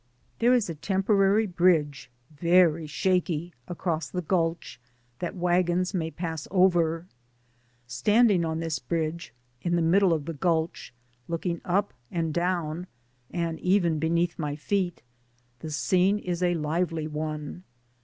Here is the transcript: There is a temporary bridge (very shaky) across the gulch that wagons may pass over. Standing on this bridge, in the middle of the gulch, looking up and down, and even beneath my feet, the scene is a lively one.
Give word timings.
There 0.39 0.55
is 0.55 0.67
a 0.67 0.73
temporary 0.73 1.45
bridge 1.45 2.09
(very 2.31 2.87
shaky) 2.87 3.53
across 3.67 4.09
the 4.09 4.23
gulch 4.23 4.79
that 5.19 5.35
wagons 5.35 5.93
may 5.93 6.09
pass 6.09 6.47
over. 6.49 7.05
Standing 7.85 8.43
on 8.43 8.59
this 8.61 8.79
bridge, 8.79 9.31
in 9.61 9.75
the 9.75 9.81
middle 9.83 10.11
of 10.11 10.25
the 10.25 10.33
gulch, 10.33 10.91
looking 11.27 11.61
up 11.63 11.93
and 12.09 12.33
down, 12.33 12.87
and 13.29 13.59
even 13.59 13.99
beneath 13.99 14.39
my 14.39 14.55
feet, 14.55 15.03
the 15.59 15.69
scene 15.69 16.17
is 16.17 16.41
a 16.41 16.55
lively 16.55 17.05
one. 17.07 17.63